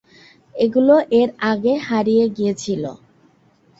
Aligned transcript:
এগুলো 0.55 0.95
এর 1.19 1.29
আগে 1.51 1.73
হারিয়ে 1.87 2.25
গিয়েছিল। 2.37 2.83